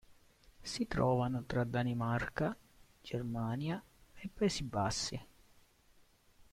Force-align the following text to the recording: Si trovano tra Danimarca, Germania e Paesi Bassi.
Si 0.63 0.87
trovano 0.87 1.43
tra 1.45 1.63
Danimarca, 1.63 2.57
Germania 3.03 3.79
e 4.15 4.31
Paesi 4.33 4.63
Bassi. 4.63 5.25